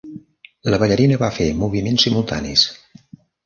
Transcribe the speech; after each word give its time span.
La 0.73 0.79
ballarina 0.83 1.21
va 1.25 1.31
fer 1.37 1.49
moviments 1.61 2.09
simultanis. 2.09 2.69